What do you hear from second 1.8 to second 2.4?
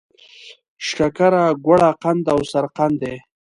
قند او